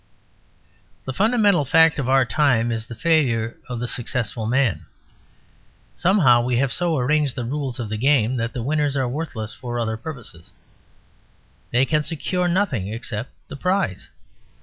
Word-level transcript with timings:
The 1.05 1.13
fundamental 1.13 1.63
fact 1.63 1.99
of 1.99 2.09
our 2.09 2.25
time 2.25 2.71
is 2.71 2.87
the 2.87 2.95
failure 2.95 3.57
of 3.69 3.79
the 3.79 3.87
successful 3.87 4.47
man. 4.47 4.87
Somehow 5.93 6.41
we 6.41 6.55
have 6.57 6.73
so 6.73 6.97
arranged 6.97 7.35
the 7.35 7.43
rules 7.45 7.79
of 7.79 7.87
the 7.87 7.99
game 7.99 8.37
that 8.37 8.51
the 8.53 8.63
winners 8.63 8.97
are 8.97 9.07
worthless 9.07 9.53
for 9.53 9.77
other 9.77 9.97
purposes; 9.97 10.53
they 11.69 11.85
can 11.85 12.01
secure 12.01 12.47
nothing 12.47 12.87
except 12.87 13.29
the 13.47 13.55
prize. 13.55 14.09